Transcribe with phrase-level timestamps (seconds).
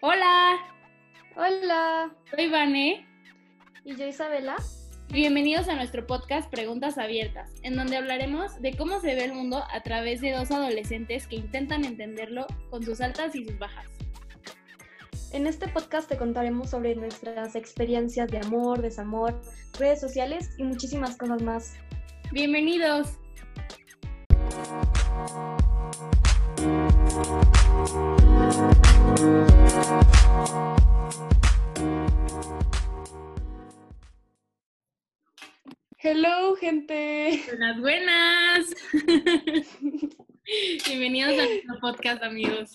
[0.00, 0.56] Hola,
[1.36, 3.06] Hola, soy Vane.
[3.84, 4.56] y yo Isabela.
[5.10, 9.62] Bienvenidos a nuestro podcast Preguntas Abiertas, en donde hablaremos de cómo se ve el mundo
[9.70, 13.90] a través de dos adolescentes que intentan entenderlo con sus altas y sus bajas.
[15.32, 19.40] En este podcast te contaremos sobre nuestras experiencias de amor, desamor,
[19.78, 21.74] redes sociales y muchísimas cosas más.
[22.32, 23.18] Bienvenidos.
[35.98, 37.42] Hello, gente.
[37.46, 38.74] Buenas, buenas.
[40.86, 42.72] Bienvenidos a nuestro podcast, amigos.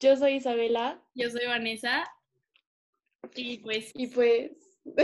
[0.00, 2.10] Yo soy Isabela Yo soy Vanessa.
[3.34, 4.52] Y pues, y pues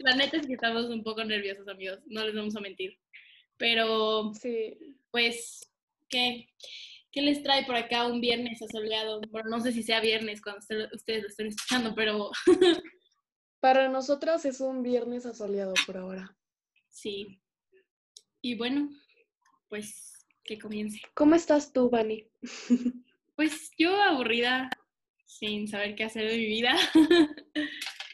[0.00, 2.00] la neta es que estamos un poco nerviosos, amigos.
[2.06, 2.98] No les vamos a mentir.
[3.56, 4.76] Pero sí,
[5.10, 5.66] Pues,
[6.08, 6.48] ¿qué?
[7.12, 9.20] ¿Qué les trae por acá un viernes asoleado?
[9.30, 12.30] Bueno, no sé si sea viernes cuando usted- ustedes lo estén escuchando, pero
[13.60, 16.36] para nosotros es un viernes asoleado por ahora.
[16.88, 17.40] sí.
[18.42, 18.88] Y bueno,
[19.68, 20.12] pues
[20.44, 21.00] que comience.
[21.14, 22.28] ¿Cómo estás tú, Vani?
[23.34, 24.70] Pues yo aburrida,
[25.26, 26.74] sin saber qué hacer de mi vida.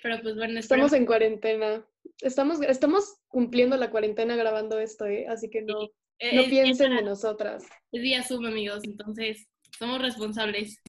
[0.03, 1.87] pero pues bueno, Estamos en cuarentena.
[2.23, 5.27] Estamos, estamos cumpliendo la cuarentena grabando esto, ¿eh?
[5.29, 5.91] Así que no,
[6.33, 7.65] no es, piensen en nosotras.
[7.91, 10.81] es día Zoom, amigos, entonces somos responsables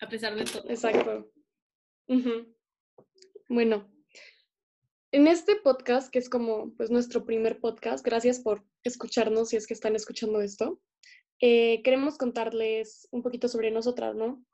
[0.00, 0.64] a pesar de todo.
[0.68, 1.30] Exacto.
[3.48, 3.90] Bueno,
[5.12, 9.66] en este podcast, que es como pues nuestro primer podcast, gracias por escucharnos si es
[9.66, 10.80] que están escuchando esto,
[11.40, 14.44] eh, queremos contarles un poquito sobre nosotras, ¿no?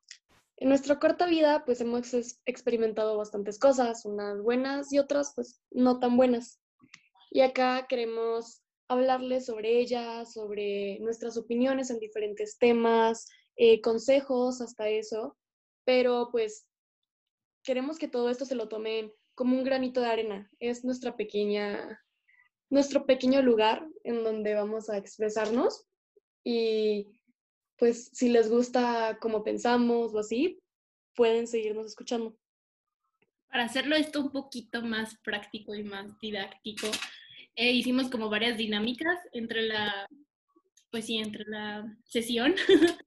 [0.58, 5.60] En nuestra corta vida, pues hemos ex- experimentado bastantes cosas, unas buenas y otras, pues
[5.70, 6.60] no tan buenas.
[7.30, 14.88] Y acá queremos hablarles sobre ellas, sobre nuestras opiniones en diferentes temas, eh, consejos, hasta
[14.88, 15.36] eso
[15.86, 16.68] pero pues
[17.62, 20.50] queremos que todo esto se lo tomen como un granito de arena.
[20.58, 22.04] Es nuestra pequeña,
[22.68, 25.86] nuestro pequeño lugar en donde vamos a expresarnos
[26.44, 27.20] y
[27.78, 30.60] pues si les gusta cómo pensamos o así,
[31.14, 32.36] pueden seguirnos escuchando.
[33.48, 36.88] Para hacerlo esto un poquito más práctico y más didáctico,
[37.56, 40.06] eh, hicimos como varias dinámicas entre la,
[40.90, 42.54] pues sí, entre la sesión.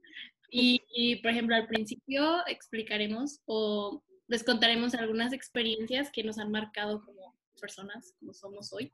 [0.52, 6.52] y, y, por ejemplo, al principio explicaremos o les contaremos algunas experiencias que nos han
[6.52, 8.92] marcado como personas, como somos hoy.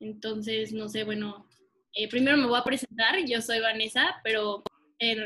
[0.00, 1.48] Entonces, no sé, bueno,
[1.94, 3.24] eh, primero me voy a presentar.
[3.26, 4.62] Yo soy Vanessa, pero
[4.98, 5.24] eh,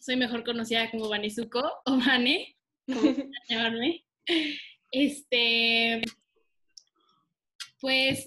[0.00, 3.00] soy mejor conocida como Vanesuco o Vane, como
[3.48, 4.04] llamarme.
[4.90, 6.02] Este,
[7.80, 8.26] pues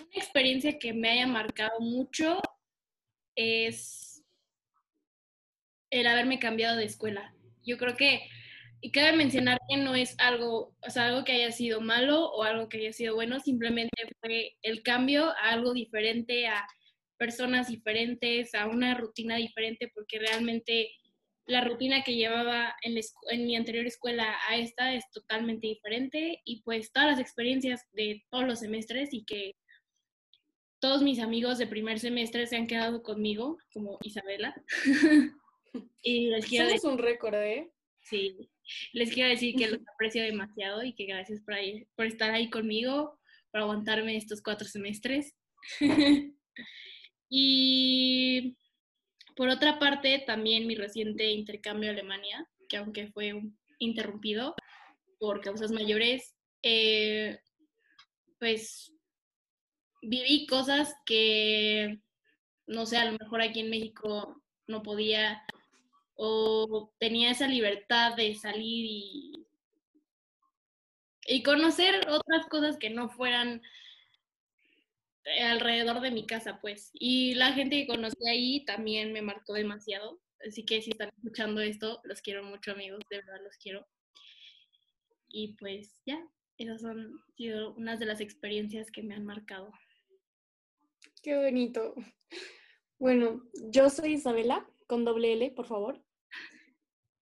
[0.00, 2.40] una experiencia que me haya marcado mucho
[3.36, 4.24] es
[5.90, 7.34] el haberme cambiado de escuela.
[7.64, 8.22] Yo creo que,
[8.80, 12.42] y cabe mencionar que no es algo, o sea, algo que haya sido malo o
[12.42, 16.66] algo que haya sido bueno, simplemente fue el cambio a algo diferente, a
[17.16, 20.90] personas diferentes, a una rutina diferente, porque realmente
[21.46, 26.42] la rutina que llevaba en, la en mi anterior escuela a esta es totalmente diferente
[26.44, 29.56] y pues todas las experiencias de todos los semestres y que
[30.80, 34.54] todos mis amigos de primer semestre se han quedado conmigo, como Isabela.
[36.02, 37.70] y les quiero, decir, un récord, ¿eh?
[38.02, 38.50] sí,
[38.92, 42.50] les quiero decir que los aprecio demasiado y que gracias por, ahí- por estar ahí
[42.50, 43.18] conmigo,
[43.50, 45.34] por aguantarme estos cuatro semestres.
[47.28, 48.56] y
[49.36, 53.32] por otra parte, también mi reciente intercambio a Alemania, que aunque fue
[53.78, 54.54] interrumpido
[55.18, 57.38] por causas mayores, eh,
[58.38, 58.92] pues
[60.02, 62.00] viví cosas que,
[62.66, 65.44] no sé, a lo mejor aquí en México no podía
[66.20, 69.44] o tenía esa libertad de salir y,
[71.44, 73.62] conocer otras cosas que no fueran
[75.24, 76.90] eh, alrededor de mi casa, pues.
[76.94, 80.20] Y la gente que conocí ahí también me marcó demasiado.
[80.46, 83.86] Así que si están escuchando esto, los quiero mucho, amigos, de verdad los quiero.
[85.28, 86.18] Y pues ya,
[86.56, 89.72] esas son sido unas de las experiencias que me han marcado.
[91.22, 91.94] Qué bonito.
[92.98, 96.02] Bueno, yo soy Isabela, con doble L, por favor.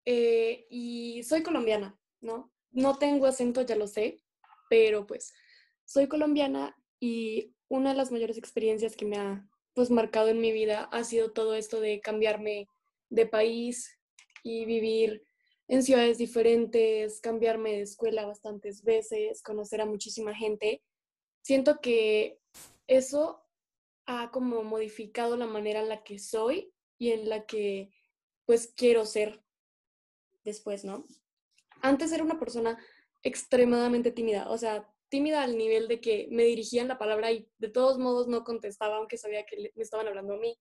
[0.05, 2.53] Eh, y soy colombiana, ¿no?
[2.71, 4.23] No tengo acento, ya lo sé,
[4.69, 5.33] pero pues
[5.85, 10.53] soy colombiana y una de las mayores experiencias que me ha pues marcado en mi
[10.53, 12.69] vida ha sido todo esto de cambiarme
[13.11, 13.99] de país
[14.43, 15.25] y vivir
[15.69, 20.83] en ciudades diferentes, cambiarme de escuela bastantes veces, conocer a muchísima gente.
[21.43, 22.39] Siento que
[22.87, 23.46] eso
[24.07, 27.91] ha como modificado la manera en la que soy y en la que
[28.45, 29.43] pues quiero ser
[30.45, 31.07] después, ¿no?
[31.83, 32.79] Antes era una persona
[33.23, 37.69] extremadamente tímida, o sea, tímida al nivel de que me dirigían la palabra y de
[37.69, 40.59] todos modos no contestaba, aunque sabía que me estaban hablando a mí.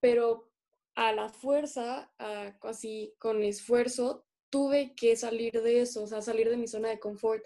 [0.00, 0.50] Pero
[0.94, 2.12] a la fuerza,
[2.60, 7.00] así con esfuerzo, tuve que salir de eso, o sea, salir de mi zona de
[7.00, 7.44] confort,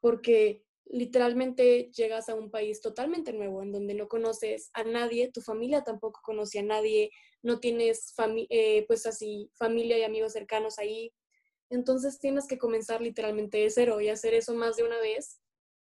[0.00, 5.40] porque literalmente llegas a un país totalmente nuevo en donde no conoces a nadie, tu
[5.40, 7.10] familia tampoco conoce a nadie,
[7.42, 8.14] no tienes
[8.50, 11.12] eh, pues así familia y amigos cercanos ahí.
[11.70, 15.40] Entonces tienes que comenzar literalmente de cero y hacer eso más de una vez.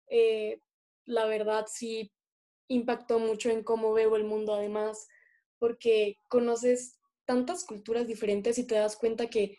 [0.08, 0.60] Eh,
[1.04, 2.12] la verdad sí
[2.66, 5.06] impactó mucho en cómo veo el mundo además,
[5.60, 9.56] porque conoces tantas culturas diferentes y te das cuenta que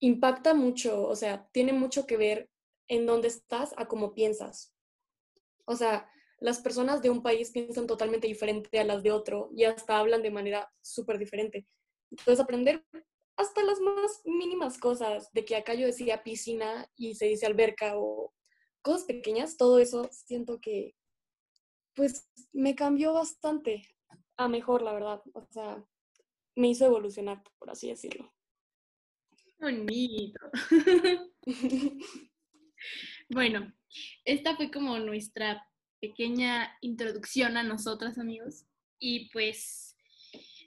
[0.00, 2.49] impacta mucho, o sea, tiene mucho que ver
[2.90, 4.74] en dónde estás a cómo piensas.
[5.64, 6.10] O sea,
[6.40, 10.22] las personas de un país piensan totalmente diferente a las de otro y hasta hablan
[10.22, 11.66] de manera súper diferente.
[12.10, 12.84] Entonces, aprender
[13.36, 17.96] hasta las más mínimas cosas, de que acá yo decía piscina y se dice alberca
[17.96, 18.34] o
[18.82, 20.96] cosas pequeñas, todo eso siento que
[21.94, 23.86] pues me cambió bastante
[24.36, 25.22] a mejor, la verdad.
[25.34, 25.84] O sea,
[26.56, 28.32] me hizo evolucionar, por así decirlo.
[29.60, 30.40] Bonito.
[33.30, 33.72] bueno,
[34.24, 35.66] esta fue como nuestra
[36.00, 38.64] pequeña introducción a nosotras, amigos.
[38.98, 39.96] Y pues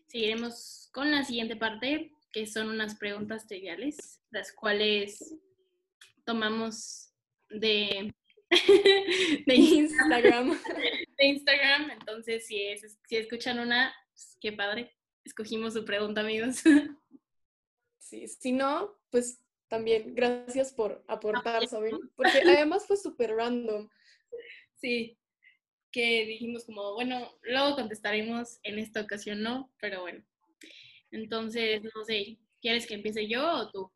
[0.07, 5.35] seguiremos con la siguiente parte, que son unas preguntas triviales, las cuales
[6.25, 7.11] tomamos
[7.49, 8.13] de,
[9.45, 10.59] de Instagram.
[11.17, 11.91] De Instagram.
[11.91, 14.91] Entonces, si, es, si escuchan una, pues, qué padre.
[15.23, 16.61] Escogimos su pregunta, amigos.
[17.99, 19.42] Sí, si no, pues
[19.73, 21.97] también gracias por aportar, ¿saben?
[22.15, 23.89] Porque además fue súper random.
[24.75, 25.17] Sí,
[25.91, 30.23] que dijimos como, bueno, luego contestaremos en esta ocasión, no, pero bueno.
[31.09, 33.91] Entonces, no sé, ¿quieres que empiece yo o tú?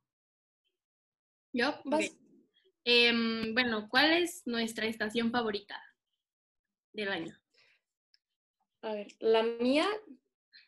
[1.54, 1.80] ¿Yo?
[1.86, 2.18] Vas.
[2.84, 5.80] Em, bueno, ¿cuál es nuestra estación favorita
[6.92, 7.40] del año?
[8.82, 9.88] A ver, la mía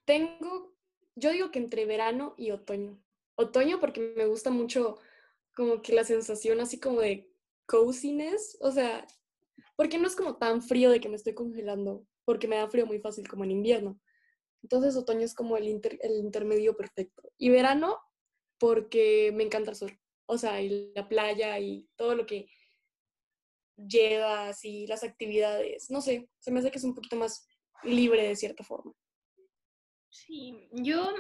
[0.06, 0.76] tengo,
[1.16, 3.02] yo digo que entre verano y otoño.
[3.40, 4.98] Otoño porque me gusta mucho
[5.56, 7.32] como que la sensación así como de
[7.66, 9.06] coziness, o sea,
[9.76, 12.86] porque no es como tan frío de que me estoy congelando, porque me da frío
[12.86, 14.00] muy fácil como en invierno.
[14.62, 17.32] Entonces otoño es como el, el intermedio perfecto.
[17.38, 17.98] Y verano
[18.58, 20.00] porque me encanta el sol
[20.32, 22.48] o sea, y la playa y todo lo que
[23.76, 27.48] llevas y las actividades, no sé, se me hace que es un poquito más
[27.82, 28.94] libre de cierta forma.
[30.10, 31.16] Sí, yo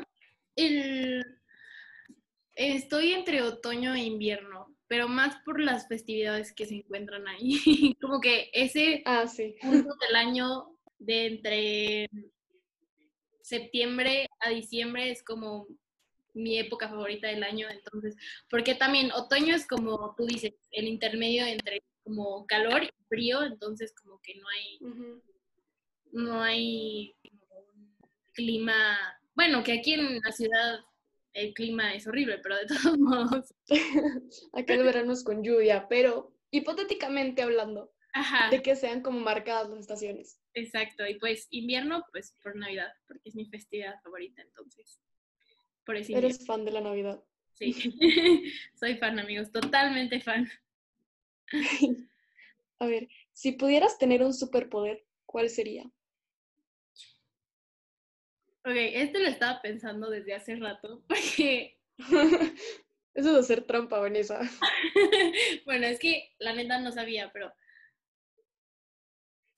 [0.56, 1.39] el,
[2.60, 7.54] estoy entre otoño e invierno, pero más por las festividades que se encuentran ahí.
[8.02, 9.56] Como que ese ah, sí.
[9.62, 12.10] punto del año de entre
[13.42, 15.66] septiembre a diciembre es como
[16.36, 18.16] mi época favorita del año, entonces,
[18.48, 23.94] porque también otoño es como tú dices, el intermedio entre como calor y frío, entonces
[23.96, 24.80] como que no hay,
[26.12, 27.16] no hay
[28.34, 28.98] clima,
[29.34, 30.80] bueno, que aquí en la ciudad
[31.40, 33.54] el clima es horrible, pero de todos modos.
[34.54, 37.92] Acá el verano es con lluvia, pero hipotéticamente hablando,
[38.52, 40.40] de que sean como marcadas las estaciones.
[40.54, 45.00] Exacto, y pues invierno, pues por Navidad, porque es mi festividad favorita, entonces.
[45.88, 47.24] Eres fan de la Navidad.
[47.54, 47.74] Sí,
[48.76, 50.48] soy fan, amigos, totalmente fan.
[52.78, 55.90] A ver, si pudieras tener un superpoder, ¿cuál sería?
[58.70, 61.80] Ok, este lo estaba pensando desde hace rato, porque...
[63.16, 64.40] Eso de hacer trampa, Vanessa.
[65.66, 67.52] bueno, es que la neta no sabía, pero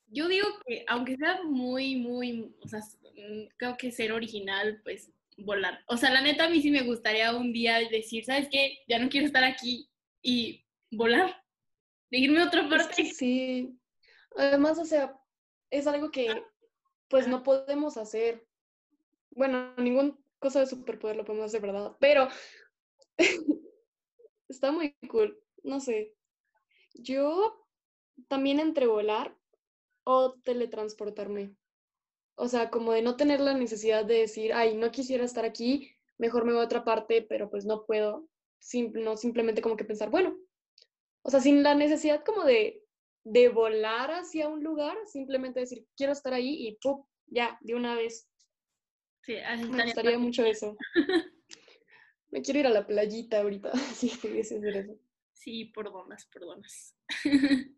[0.08, 2.80] yo digo que aunque sea muy, muy, o sea,
[3.58, 5.84] creo que ser original, pues volar.
[5.88, 8.80] O sea, la neta a mí sí me gustaría un día decir, ¿sabes qué?
[8.88, 9.90] Ya no quiero estar aquí
[10.22, 11.44] y volar.
[12.10, 13.06] De irme a otra parte.
[13.06, 13.78] sí.
[14.38, 15.20] Además, o sea,
[15.70, 16.42] es algo que
[17.10, 18.48] pues no podemos hacer.
[19.32, 21.96] Bueno, ningún cosa de superpoder lo podemos hacer, ¿verdad?
[22.00, 22.28] Pero
[24.50, 25.42] está muy cool.
[25.64, 26.16] No sé.
[26.94, 27.66] Yo
[28.28, 29.36] también entre volar
[30.04, 31.56] o teletransportarme.
[32.36, 35.92] O sea, como de no tener la necesidad de decir, ay, no quisiera estar aquí,
[36.18, 38.28] mejor me voy a otra parte, pero pues no puedo.
[38.94, 40.38] no simplemente como que pensar, bueno,
[41.24, 42.84] o sea, sin la necesidad como de,
[43.24, 47.06] de volar hacia un lugar, simplemente decir, quiero estar ahí y ¡pum!
[47.28, 48.28] Ya, de una vez.
[49.22, 49.36] Sí,
[49.70, 50.76] me gustaría mucho eso.
[52.32, 55.00] me quiero ir a la playita ahorita, si pudiese hacer eso.
[55.34, 56.96] Sí, por donas, por donas.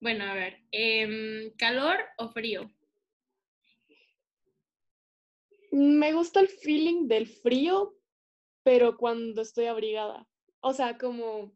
[0.00, 2.70] bueno, a ver, em, ¿calor o frío?
[5.72, 7.96] Me gusta el feeling del frío,
[8.62, 10.26] pero cuando estoy abrigada.
[10.60, 11.52] O sea, como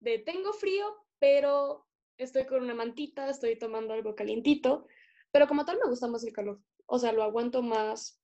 [0.00, 0.86] de tengo frío,
[1.18, 4.86] pero estoy con una mantita, estoy tomando algo calientito,
[5.30, 6.60] pero como tal me gusta más el calor.
[6.86, 8.20] O sea, lo aguanto más,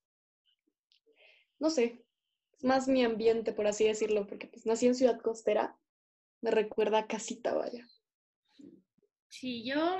[1.64, 2.04] no sé,
[2.58, 5.74] es más mi ambiente, por así decirlo, porque pues nací en Ciudad Costera,
[6.42, 7.88] me recuerda a casita, vaya.
[9.28, 9.98] Sí, yo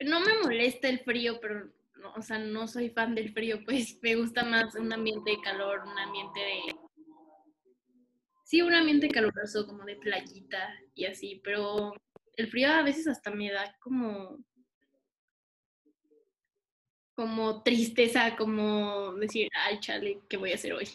[0.00, 4.00] no me molesta el frío, pero, no, o sea, no soy fan del frío, pues
[4.02, 6.60] me gusta más un ambiente de calor, un ambiente de...
[8.42, 11.92] Sí, un ambiente caluroso, como de playita y así, pero
[12.36, 14.44] el frío a veces hasta me da como
[17.14, 20.88] como tristeza, como decir, ay, chale, ¿qué voy a hacer hoy?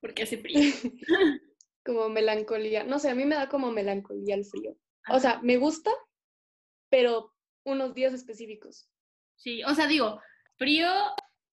[0.00, 0.60] Porque hace frío.
[1.84, 2.84] como melancolía.
[2.84, 4.76] No sé, a mí me da como melancolía el frío.
[5.08, 5.90] O sea, me gusta,
[6.90, 8.88] pero unos días específicos.
[9.36, 10.20] Sí, o sea, digo,
[10.56, 10.88] frío,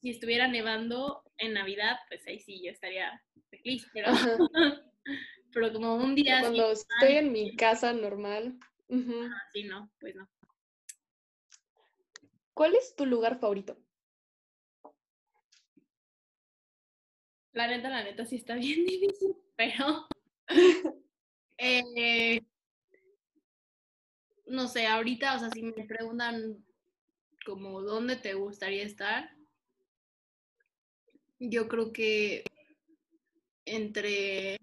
[0.02, 4.10] si estuviera nevando en Navidad, pues ahí sí yo estaría feliz, pero,
[5.54, 6.42] pero como un día...
[6.42, 8.58] Cuando estoy en mi casa normal.
[9.54, 10.30] sí, no, pues no.
[12.54, 13.78] ¿Cuál es tu lugar favorito?
[17.60, 20.08] La neta, la neta sí está bien difícil, pero
[21.58, 22.42] eh,
[24.46, 26.64] no sé, ahorita, o sea, si me preguntan
[27.46, 29.30] como dónde te gustaría estar,
[31.38, 32.46] yo creo que
[33.66, 34.58] entre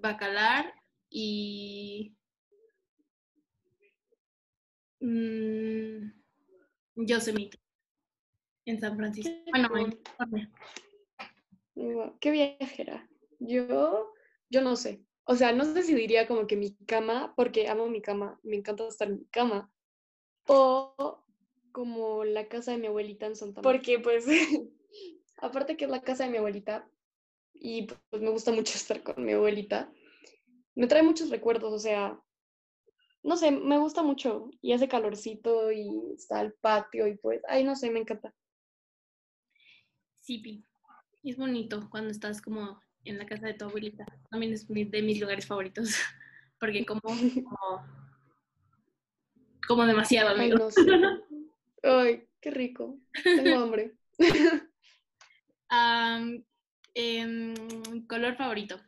[0.00, 0.72] Bacalar
[1.10, 2.16] y
[5.00, 6.10] mmm,
[6.94, 7.58] Yosemite
[8.64, 9.30] en San Francisco.
[9.52, 10.00] Bueno, en
[12.20, 13.08] Qué viajera.
[13.38, 14.12] Yo,
[14.48, 15.04] yo no sé.
[15.24, 18.56] O sea, no sé si diría como que mi cama, porque amo mi cama, me
[18.56, 19.72] encanta estar en mi cama.
[20.46, 21.24] O
[21.72, 24.26] como la casa de mi abuelita en Santa Porque pues,
[25.36, 26.90] aparte que es la casa de mi abuelita,
[27.54, 29.92] y pues me gusta mucho estar con mi abuelita,
[30.74, 32.20] me trae muchos recuerdos, o sea,
[33.22, 37.64] no sé, me gusta mucho y hace calorcito y está el patio y pues, ay,
[37.64, 38.34] no sé, me encanta.
[41.22, 44.06] Es bonito cuando estás como en la casa de tu abuelita.
[44.30, 45.90] También es de mis lugares favoritos.
[46.58, 47.00] Porque como,
[49.66, 50.68] como, demasiado, amigo.
[51.82, 52.98] Ay, qué rico.
[53.22, 53.94] Tengo hambre.
[56.94, 57.54] Em,
[58.06, 58.80] color favorito.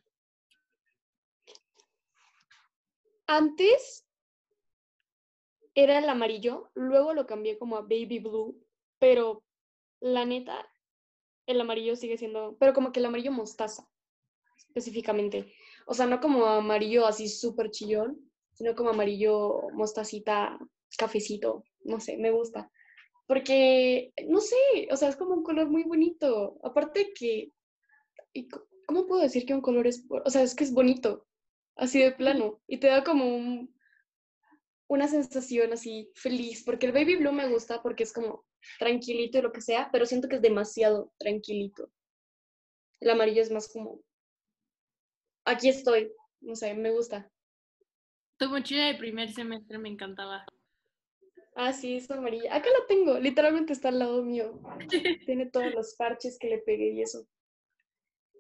[3.27, 4.07] Antes
[5.75, 8.63] era el amarillo, luego lo cambié como a baby blue,
[8.99, 9.43] pero
[10.01, 10.72] la neta
[11.47, 13.87] el amarillo sigue siendo, pero como que el amarillo mostaza,
[14.69, 15.53] específicamente.
[15.87, 18.19] O sea, no como amarillo así súper chillón,
[18.53, 20.59] sino como amarillo mostacita,
[20.97, 22.71] cafecito, no sé, me gusta.
[23.27, 24.57] Porque, no sé,
[24.91, 26.59] o sea, es como un color muy bonito.
[26.63, 27.53] Aparte que,
[28.87, 31.27] ¿cómo puedo decir que un color es, o sea, es que es bonito,
[31.77, 33.75] así de plano, y te da como un,
[34.89, 38.45] una sensación así feliz, porque el baby blue me gusta porque es como
[38.79, 41.91] tranquilito y lo que sea, pero siento que es demasiado tranquilito.
[43.01, 44.01] El amarillo es más como,
[45.45, 47.31] aquí estoy, no sé, me gusta.
[48.39, 50.45] Tu mochila de primer semestre me encantaba.
[51.55, 52.55] Ah, sí, es amarilla.
[52.55, 54.61] Acá la tengo, literalmente está al lado mío.
[55.27, 57.27] Tiene todos los parches que le pegué y eso.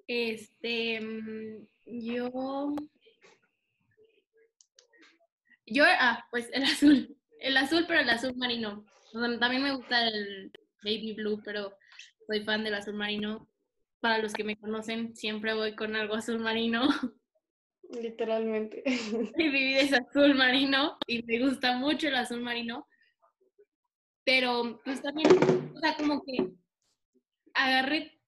[0.07, 2.75] Este, mm, yo...
[5.67, 7.17] Yo, ah, pues el azul.
[7.38, 10.52] El azul, pero el azul marino también me gusta el
[10.83, 11.76] baby blue, pero
[12.26, 13.49] soy fan del azul marino.
[14.00, 16.83] Para los que me conocen, siempre voy con algo azul marino.
[17.90, 18.83] Literalmente.
[19.37, 22.87] Mi vida es azul marino y me gusta mucho el azul marino.
[24.25, 25.28] Pero pues también,
[25.75, 26.52] o sea, como que
[27.54, 28.19] agarré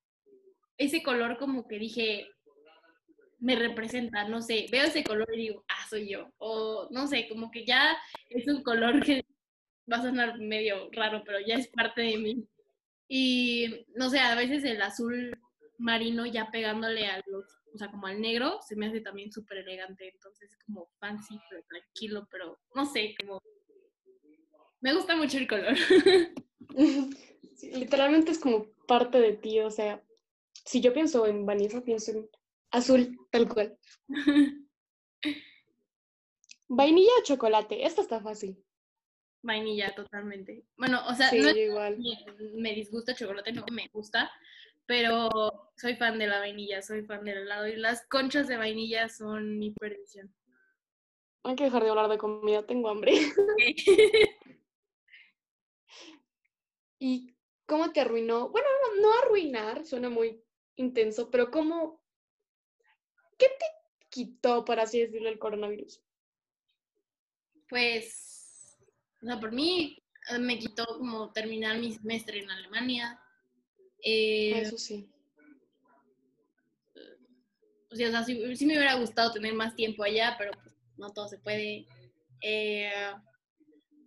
[0.76, 2.28] ese color como que dije,
[3.38, 6.32] me representa, no sé, veo ese color y digo, ah, soy yo.
[6.38, 7.96] O no sé, como que ya
[8.30, 9.24] es un color que
[9.90, 12.48] va a sonar medio raro, pero ya es parte de mí.
[13.08, 15.36] Y no sé, a veces el azul
[15.78, 19.58] marino ya pegándole a los, o sea, como al negro, se me hace también súper
[19.58, 20.08] elegante.
[20.08, 23.40] Entonces, como fancy, pero tranquilo, pero no sé, como.
[24.80, 25.74] Me gusta mucho el color.
[27.72, 30.02] literalmente es como parte de ti, o sea,
[30.64, 32.28] si yo pienso en Vanessa, pienso en
[32.70, 33.78] azul, tal cual.
[36.68, 38.63] Vainilla o chocolate, esta está fácil.
[39.44, 40.64] Vainilla, totalmente.
[40.78, 41.98] Bueno, o sea, no igual.
[42.54, 44.32] Me, disgusta el chocolate, no me gusta,
[44.86, 49.10] pero soy fan de la vainilla, soy fan del helado y las conchas de vainilla
[49.10, 50.34] son mi perdición.
[51.42, 53.12] Hay que dejar de hablar de comida, tengo hambre.
[56.98, 57.36] ¿Y
[57.66, 58.48] ¿cómo te arruinó?
[58.48, 60.42] Bueno, no, no arruinar, suena muy
[60.76, 62.02] intenso, pero ¿cómo,
[63.36, 63.66] qué te
[64.08, 66.02] quitó, por así decirlo, el coronavirus?
[67.68, 68.33] Pues,
[69.24, 69.98] o sea, por mí
[70.30, 73.18] eh, me quitó como terminar mi semestre en Alemania.
[74.02, 75.08] Eh, Eso sí.
[77.90, 80.76] o sea, o sea, sí, sí me hubiera gustado tener más tiempo allá, pero pues,
[80.98, 81.86] no todo se puede.
[82.42, 82.90] Eh,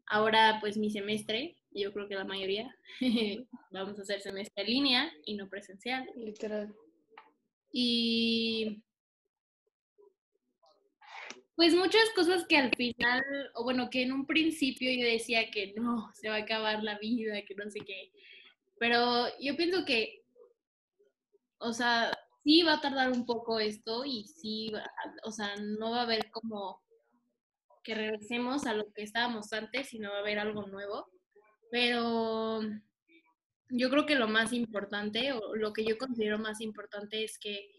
[0.05, 2.75] ahora, pues mi semestre, yo creo que la mayoría,
[3.71, 6.07] vamos a hacer semestre en línea y no presencial.
[6.15, 6.75] Literal.
[7.71, 8.83] Y
[11.58, 13.24] pues muchas cosas que al final,
[13.56, 17.00] o bueno, que en un principio yo decía que no, se va a acabar la
[17.00, 18.12] vida, que no sé qué.
[18.80, 20.24] Pero yo pienso que,
[21.58, 24.72] o sea, sí va a tardar un poco esto y sí,
[25.24, 26.80] o sea, no va a haber como
[27.84, 31.10] que regresemos a lo que estábamos antes, sino va a haber algo nuevo.
[31.72, 32.62] Pero
[33.70, 37.72] yo creo que lo más importante, o lo que yo considero más importante es que,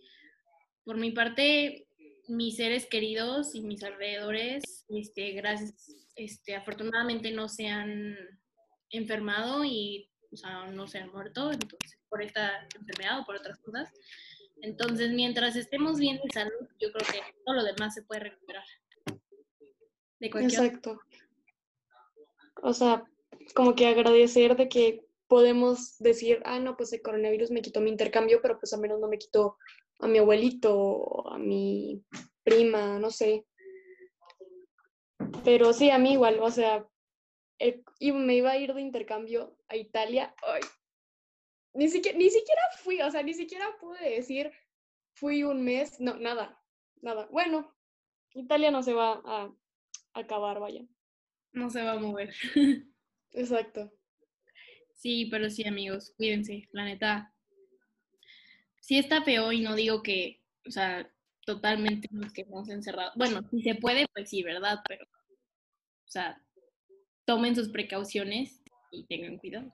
[0.83, 1.88] por mi parte,
[2.29, 8.17] mis seres queridos y mis alrededores, este, gracias, este, afortunadamente no se han
[8.91, 13.59] enfermado y, o sea, no se han muerto entonces, por esta enfermedad o por otras
[13.59, 13.91] cosas.
[14.61, 18.65] Entonces, mientras estemos bien de salud, yo creo que todo lo demás se puede recuperar.
[20.21, 21.01] De cualquier Exacto.
[22.63, 23.05] O sea,
[23.55, 27.91] como que agradecer de que podemos decir, ah, no, pues el coronavirus me quitó mi
[27.91, 29.57] intercambio, pero pues al menos no me quitó
[30.01, 32.05] a mi abuelito, a mi
[32.43, 33.47] prima, no sé.
[35.45, 36.87] Pero sí, a mí igual, o sea,
[37.59, 40.35] el- y me iba a ir de intercambio a Italia.
[40.47, 40.61] Ay,
[41.75, 44.53] ni siquiera, ni siquiera fui, o sea, ni siquiera pude decir,
[45.15, 46.63] fui un mes, no, nada,
[47.03, 47.29] nada.
[47.31, 47.75] Bueno,
[48.35, 49.53] Italia no se va a
[50.15, 50.85] acabar, vaya.
[51.53, 52.33] no se va a mover.
[53.33, 53.93] Exacto.
[54.95, 57.35] Sí, pero sí, amigos, cuídense, la neta.
[58.89, 61.07] Sí está feo y no digo que, o sea,
[61.45, 63.13] totalmente nos quedemos encerrados.
[63.17, 64.79] Bueno, si se puede, pues sí, ¿verdad?
[64.89, 66.43] Pero, o sea,
[67.27, 69.71] tomen sus precauciones y tengan cuidado.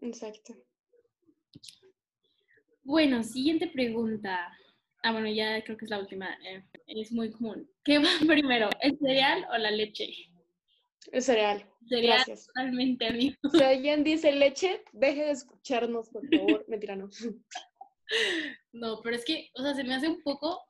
[0.00, 0.54] Exacto.
[2.84, 4.50] Bueno, siguiente pregunta.
[5.02, 6.26] Ah, bueno, ya creo que es la última.
[6.42, 7.70] eh, es muy común.
[7.84, 10.08] ¿Qué va primero, el cereal o la leche?
[11.12, 11.70] El cereal.
[11.86, 12.46] Cereal Gracias.
[12.46, 13.36] totalmente, amigo.
[13.52, 16.64] Si alguien dice leche, deje de escucharnos, por favor.
[16.68, 17.10] Mentira, no.
[18.72, 20.60] No, pero es que, o sea, se me hace un poco,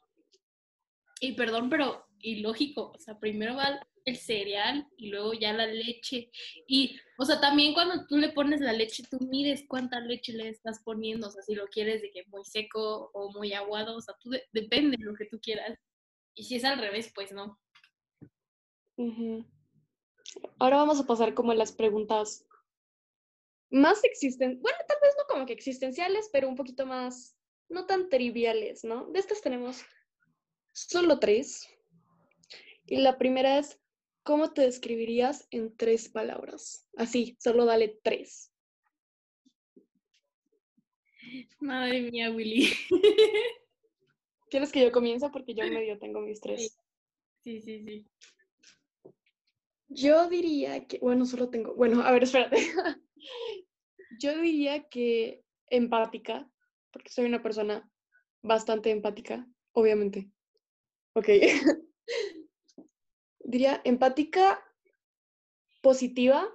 [1.20, 2.92] y perdón, pero ilógico.
[2.94, 6.30] O sea, primero va el cereal y luego ya la leche.
[6.66, 10.48] Y, o sea, también cuando tú le pones la leche, tú mides cuánta leche le
[10.48, 11.28] estás poniendo.
[11.28, 14.30] O sea, si lo quieres de que muy seco o muy aguado, o sea, tú
[14.30, 15.78] de- depende de lo que tú quieras.
[16.34, 17.58] Y si es al revés, pues no.
[18.96, 19.44] Ujú.
[20.58, 22.46] Ahora vamos a pasar como a las preguntas
[23.72, 27.36] más existen, bueno, tal vez como que existenciales, pero un poquito más,
[27.68, 29.06] no tan triviales, ¿no?
[29.06, 29.82] De estas tenemos
[30.72, 31.68] solo tres.
[32.86, 33.80] Y la primera es,
[34.22, 36.88] ¿cómo te describirías en tres palabras?
[36.96, 38.52] Así, solo dale tres.
[41.60, 42.72] Madre mía, Willy.
[44.50, 45.28] ¿Quieres que yo comience?
[45.30, 46.76] Porque yo medio tengo mis tres.
[47.44, 48.06] Sí, sí, sí.
[49.88, 52.58] Yo diría que, bueno, solo tengo, bueno, a ver, espérate.
[54.18, 56.50] Yo diría que empática,
[56.92, 57.90] porque soy una persona
[58.42, 60.30] bastante empática, obviamente.
[61.14, 61.28] Ok.
[63.40, 64.62] Diría empática,
[65.80, 66.48] positiva,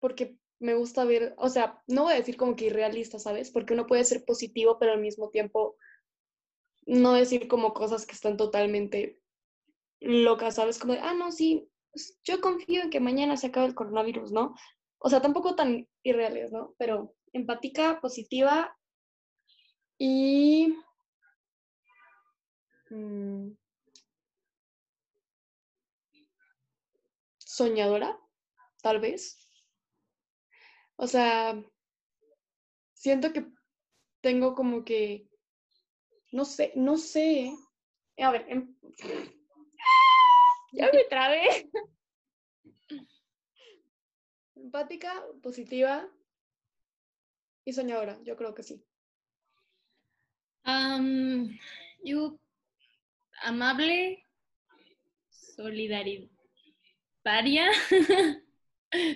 [0.00, 3.50] porque me gusta ver, o sea, no voy a decir como que irrealista, ¿sabes?
[3.50, 5.76] Porque uno puede ser positivo, pero al mismo tiempo
[6.86, 9.20] no decir como cosas que están totalmente
[10.00, 10.78] locas, ¿sabes?
[10.78, 14.32] Como de, ah, no, sí, pues, yo confío en que mañana se acabe el coronavirus,
[14.32, 14.54] ¿no?
[15.00, 16.74] O sea, tampoco tan irreales, ¿no?
[16.78, 18.76] Pero empática, positiva
[19.98, 20.74] y...
[22.90, 23.52] mm,
[27.56, 28.10] soñadora,
[28.82, 29.38] tal vez.
[30.96, 31.54] O sea,
[32.92, 33.46] siento que
[34.22, 35.28] tengo como que,
[36.32, 37.52] no sé, no sé.
[38.18, 38.74] A ver, em-
[40.72, 41.68] ya me trabé.
[44.68, 46.06] Empática, positiva
[47.64, 48.84] y soñadora, yo creo que sí.
[50.62, 51.58] Am,
[52.04, 52.38] yo,
[53.40, 54.22] amable,
[55.30, 56.28] solidaria.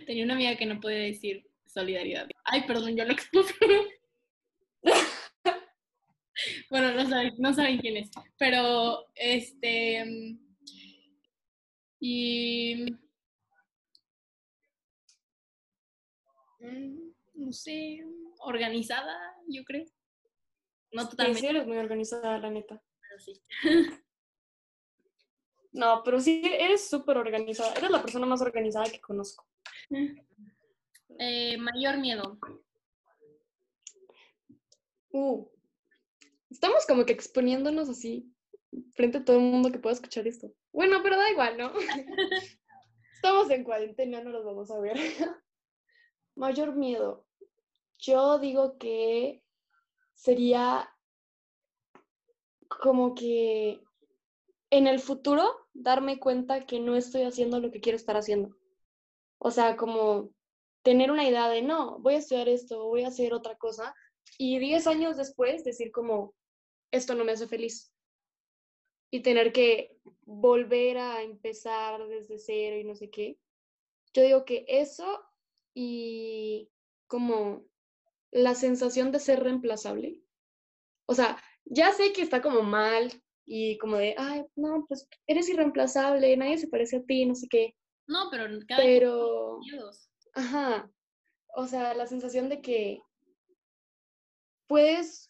[0.07, 2.27] Tenía una amiga que no podía decir solidaridad.
[2.45, 3.55] Ay, perdón, yo lo expuse.
[6.71, 6.95] bueno,
[7.37, 8.11] no saben, quién es.
[8.38, 10.38] Pero, este.
[12.01, 12.87] Y.
[17.35, 18.05] no sé,
[18.40, 19.85] organizada, yo creo.
[20.92, 21.40] No totalmente.
[21.40, 22.83] Sí, eres muy organizada, la neta.
[23.01, 23.42] Pero sí.
[25.72, 27.75] no, pero sí, eres súper organizada.
[27.75, 29.46] Eres la persona más organizada que conozco.
[31.18, 32.38] Eh, mayor miedo.
[35.11, 35.46] Uh,
[36.51, 38.33] estamos como que exponiéndonos así
[38.94, 40.51] frente a todo el mundo que pueda escuchar esto.
[40.72, 41.72] Bueno, pero da igual, ¿no?
[43.14, 44.96] estamos en cuarentena, no los vamos a ver.
[46.35, 47.27] Mayor miedo.
[47.99, 49.42] Yo digo que
[50.14, 50.88] sería
[52.68, 53.83] como que
[54.71, 58.57] en el futuro darme cuenta que no estoy haciendo lo que quiero estar haciendo.
[59.38, 60.31] O sea, como
[60.83, 63.95] tener una idea de, no, voy a estudiar esto, voy a hacer otra cosa,
[64.38, 66.35] y 10 años después decir como,
[66.90, 67.92] esto no me hace feliz.
[69.11, 73.38] Y tener que volver a empezar desde cero y no sé qué.
[74.14, 75.23] Yo digo que eso
[75.75, 76.69] y
[77.07, 77.65] como
[78.31, 80.21] la sensación de ser reemplazable.
[81.07, 83.11] O sea, ya sé que está como mal
[83.45, 87.47] y como de, ay, no, pues eres irreemplazable, nadie se parece a ti, no sé
[87.49, 87.75] qué.
[88.07, 89.59] No, pero cada pero,
[90.35, 90.91] ajá,
[91.55, 93.01] o sea, la sensación de que
[94.67, 95.29] puedes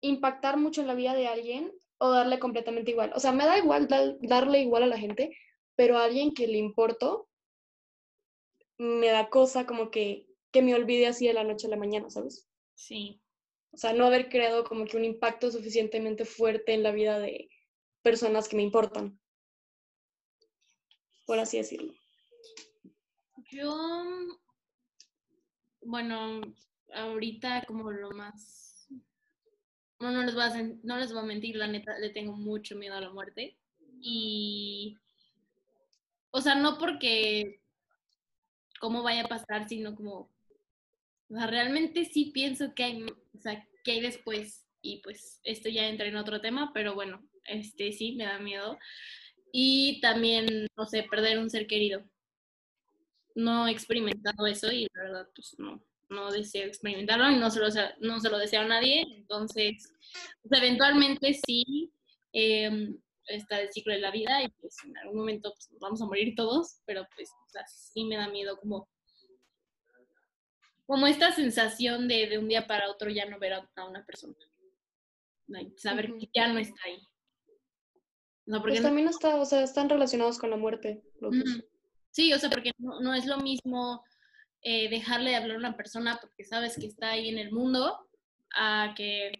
[0.00, 3.12] impactar mucho en la vida de alguien o darle completamente igual.
[3.14, 3.88] O sea, me da igual
[4.22, 5.36] darle igual a la gente,
[5.76, 7.28] pero a alguien que le importo,
[8.78, 12.10] me da cosa como que, que me olvide así de la noche a la mañana,
[12.10, 12.48] ¿sabes?
[12.74, 13.20] Sí.
[13.72, 17.50] O sea, no haber creado como que un impacto suficientemente fuerte en la vida de
[18.02, 19.18] personas que me importan.
[21.26, 21.92] Por así decirlo.
[23.50, 23.74] Yo,
[25.82, 26.40] bueno,
[26.92, 28.88] ahorita como lo más...
[30.00, 32.76] No, no les, voy a, no les voy a mentir, la neta, le tengo mucho
[32.76, 33.56] miedo a la muerte.
[34.00, 34.96] Y...
[36.30, 37.63] O sea, no porque
[38.84, 40.30] cómo vaya a pasar, sino como...
[41.30, 44.66] Realmente sí pienso que hay, o sea, que hay después.
[44.82, 48.78] Y pues esto ya entra en otro tema, pero bueno, este sí, me da miedo.
[49.52, 52.04] Y también, no sé, perder un ser querido.
[53.34, 57.60] No he experimentado eso y la verdad, pues no, no deseo experimentarlo y no se
[57.60, 57.68] lo,
[58.00, 59.06] no se lo deseo a nadie.
[59.16, 59.94] Entonces,
[60.42, 61.90] pues, eventualmente sí
[62.34, 66.06] em, está el ciclo de la vida y pues en algún momento pues, vamos a
[66.06, 67.30] morir todos, pero pues
[67.66, 68.88] sí me da miedo como,
[70.86, 74.34] como esta sensación de de un día para otro ya no ver a, una persona.
[75.76, 77.06] Saber que ya no está ahí.
[78.46, 81.02] No, porque pues también está, o sea, están relacionados con la muerte.
[82.10, 84.04] Sí, o sea, porque no, no es lo mismo
[84.62, 88.08] eh, dejarle de hablar a una persona porque sabes que está ahí en el mundo
[88.56, 89.32] a que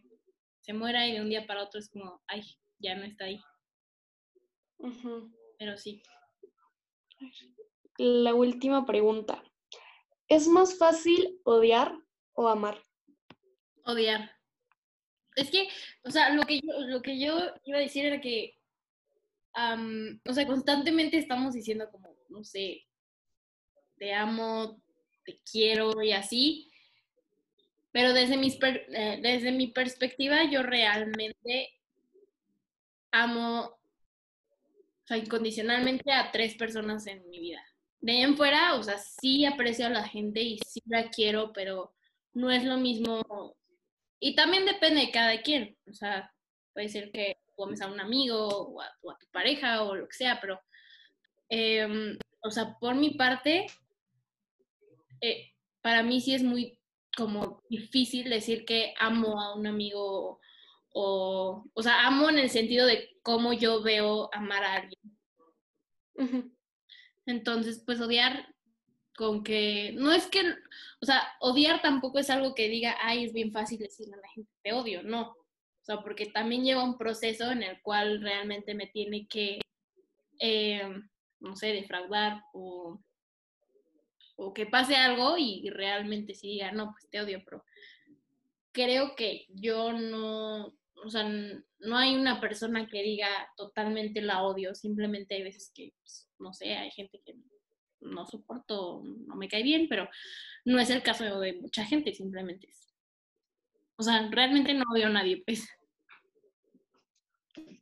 [0.61, 2.42] se muera y de un día para otro es como, ay,
[2.79, 3.40] ya no está ahí.
[5.59, 6.03] Pero sí.
[7.99, 9.42] La última pregunta.
[10.29, 11.94] ¿Es más fácil odiar
[12.33, 12.83] o amar?
[13.85, 14.31] Odiar.
[15.37, 15.68] Es que,
[16.03, 18.57] o sea, lo que yo, lo que yo iba a decir era que,
[20.29, 22.87] o sea, constantemente estamos diciendo como, no sé,
[23.97, 24.83] te amo,
[25.25, 26.70] te quiero y así.
[27.92, 31.81] Pero desde, mis eh, desde mi perspectiva, yo realmente
[33.12, 33.79] amo
[35.05, 37.62] o sea, incondicionalmente a tres personas en mi vida.
[38.01, 41.53] De ahí en fuera, o sea, sí aprecio a la gente y sí la quiero,
[41.53, 41.95] pero
[42.33, 43.23] no es lo mismo.
[44.19, 45.77] Y también depende de cada quien.
[45.90, 46.33] O sea,
[46.73, 50.40] puede ser que comes a un amigo o a, tu pareja o lo que sea,
[50.40, 50.61] pero,
[51.49, 53.67] em, o sea, por mi parte,
[55.21, 56.79] eh, para mí sí es muy
[57.17, 60.40] como difícil decir que amo a un amigo
[60.94, 66.52] o, o sea, amo en el sentido de cómo yo veo amar a alguien.
[67.26, 68.54] Entonces, pues odiar
[69.16, 70.40] con que, no es que,
[71.00, 74.28] o sea, odiar tampoco es algo que diga, ay, es bien fácil decirle a la
[74.28, 75.30] gente, te odio, no.
[75.30, 79.61] O sea, porque también lleva un proceso en el cual realmente me tiene que,
[80.38, 80.88] eh,
[81.40, 83.00] no sé, defraudar o
[84.37, 87.64] o que pase algo y realmente sí diga, no, pues te odio, pero
[88.72, 94.75] creo que yo no, o sea, no hay una persona que diga totalmente la odio,
[94.75, 97.37] simplemente hay veces que, pues, no sé, hay gente que
[98.01, 100.09] no soporto, no me cae bien, pero
[100.64, 102.95] no es el caso de mucha gente, simplemente es.
[103.97, 105.69] O sea, realmente no odio a nadie, pues.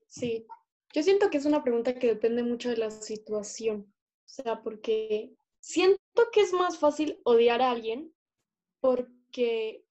[0.06, 0.46] Sí,
[0.92, 3.92] yo siento que es una pregunta que depende mucho de la situación,
[4.24, 6.00] o sea, porque siento
[6.32, 8.12] que es más fácil odiar a alguien
[8.80, 9.86] porque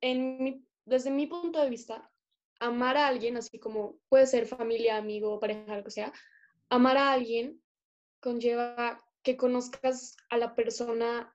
[0.00, 2.10] en desde mi punto de vista,
[2.62, 6.12] amar a alguien, así como puede ser familia, amigo, pareja, lo que sea,
[6.70, 7.60] amar a alguien
[8.20, 11.34] conlleva que conozcas a la persona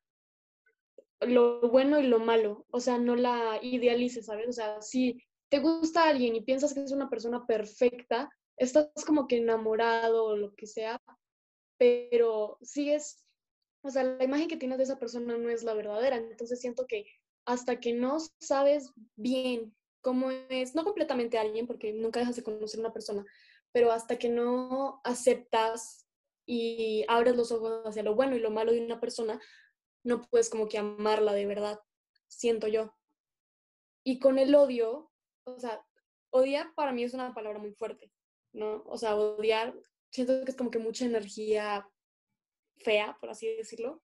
[1.22, 4.48] lo bueno y lo malo, o sea, no la idealices, ¿sabes?
[4.50, 9.28] O sea, si te gusta alguien y piensas que es una persona perfecta, estás como
[9.28, 11.02] que enamorado o lo que sea,
[11.78, 13.24] pero sigues,
[13.82, 16.86] o sea, la imagen que tienes de esa persona no es la verdadera, entonces siento
[16.88, 17.06] que
[17.46, 22.80] hasta que no sabes bien cómo es, no completamente alguien, porque nunca dejas de conocer
[22.80, 23.26] a una persona,
[23.72, 26.08] pero hasta que no aceptas
[26.46, 29.40] y abres los ojos hacia lo bueno y lo malo de una persona,
[30.04, 31.80] no puedes como que amarla de verdad,
[32.28, 32.96] siento yo.
[34.04, 35.12] Y con el odio,
[35.44, 35.86] o sea,
[36.30, 38.12] odiar para mí es una palabra muy fuerte,
[38.54, 38.84] ¿no?
[38.86, 39.78] O sea, odiar,
[40.12, 41.90] siento que es como que mucha energía
[42.78, 44.02] fea, por así decirlo.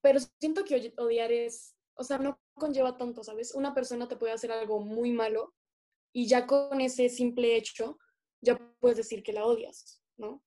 [0.00, 3.54] Pero siento que odiar es, o sea, no conlleva tanto, ¿sabes?
[3.54, 5.54] Una persona te puede hacer algo muy malo
[6.12, 7.98] y ya con ese simple hecho,
[8.40, 10.42] ya puedes decir que la odias, ¿no?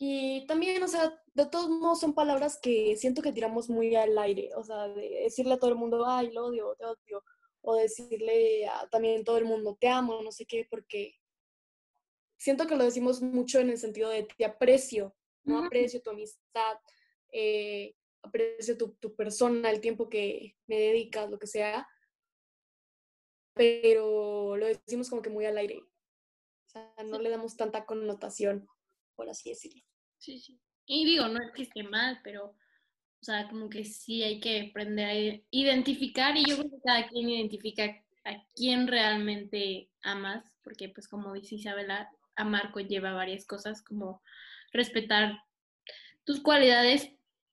[0.00, 4.16] Y también, o sea, de todos modos son palabras que siento que tiramos muy al
[4.18, 7.24] aire, o sea, de decirle a todo el mundo, ay, lo odio, te odio,
[7.62, 11.14] o decirle a también todo el mundo, te amo, no sé qué, porque
[12.36, 16.78] siento que lo decimos mucho en el sentido de te aprecio, no aprecio tu amistad,
[17.32, 21.86] eh, aprecio tu, tu persona, el tiempo que me dedicas, lo que sea,
[23.54, 28.68] pero lo decimos como que muy al aire, o sea, no le damos tanta connotación,
[29.16, 29.82] por así decirlo.
[30.18, 30.60] Sí, sí.
[30.86, 34.68] Y digo, no es que esté mal, pero, o sea, como que sí hay que
[34.70, 37.84] aprender a identificar y yo creo que cada quien identifica
[38.24, 44.22] a quién realmente amas, porque pues como dice Isabela, amar conlleva varias cosas como
[44.72, 45.42] respetar
[46.24, 47.10] tus cualidades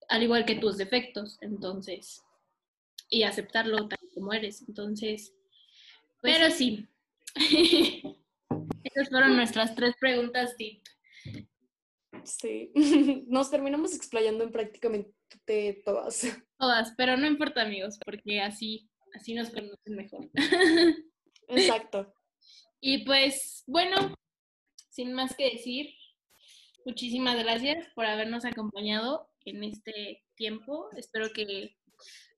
[0.10, 2.24] al igual que tus defectos, entonces,
[3.10, 5.34] y aceptarlo tal como eres, entonces,
[6.22, 6.88] pues pero sí.
[8.84, 10.82] Esas fueron nuestras tres preguntas, Tip.
[12.24, 12.72] Sí,
[13.28, 15.14] nos terminamos explayando en prácticamente
[15.84, 16.28] todas.
[16.58, 20.30] Todas, pero no importa, amigos, porque así, así nos conocen mejor.
[21.48, 22.14] Exacto.
[22.80, 24.16] Y pues, bueno,
[24.90, 25.94] sin más que decir,
[26.86, 30.90] muchísimas gracias por habernos acompañado en este tiempo.
[30.98, 31.76] Espero que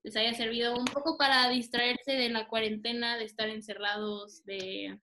[0.03, 4.99] les haya servido un poco para distraerse de la cuarentena, de estar encerrados, de,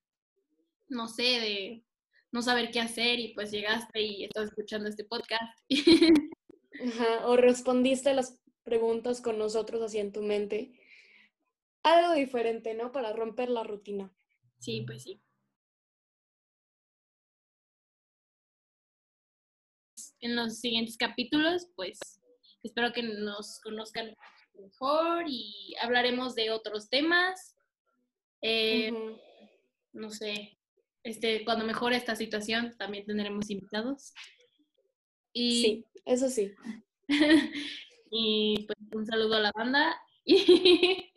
[0.88, 1.84] no sé, de
[2.32, 5.58] no saber qué hacer y pues llegaste y estás escuchando este podcast.
[7.24, 10.72] o respondiste las preguntas con nosotros así en tu mente.
[11.82, 12.92] Algo diferente, ¿no?
[12.92, 14.12] Para romper la rutina.
[14.58, 15.20] Sí, pues sí.
[20.24, 21.98] En los siguientes capítulos, pues
[22.62, 24.16] espero que nos conozcan
[24.54, 27.54] mejor y hablaremos de otros temas.
[28.40, 28.90] Eh,
[29.92, 30.58] no sé,
[31.02, 34.14] este, cuando mejore esta situación, también tendremos invitados.
[35.34, 36.54] Y, sí, eso sí.
[38.10, 39.94] y pues un saludo a la banda.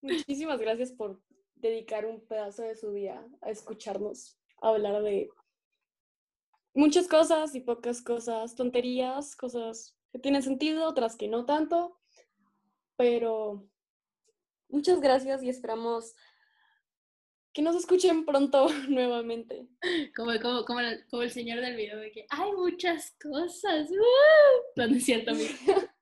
[0.00, 1.20] Muchísimas gracias por
[1.56, 5.28] dedicar un pedazo de su día a escucharnos hablar de
[6.74, 11.98] muchas cosas y pocas cosas, tonterías, cosas que tienen sentido, otras que no tanto,
[12.96, 13.66] pero
[14.68, 16.14] muchas gracias y esperamos
[17.52, 19.68] que nos escuchen pronto nuevamente.
[20.16, 23.90] Como, como, como, el, como, el, señor del video de que hay muchas cosas.
[24.76, 25.32] No es cierto,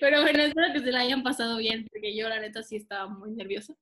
[0.00, 3.06] Pero bueno, espero que se la hayan pasado bien, porque yo la neta sí estaba
[3.08, 3.74] muy nerviosa.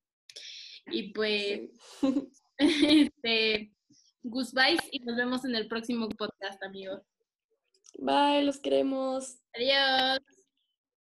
[0.87, 1.71] Y pues,
[2.59, 3.73] este,
[4.31, 7.03] goodbyes y nos vemos en el próximo podcast, amigos.
[7.99, 9.39] Bye, los queremos.
[9.55, 10.38] Adiós.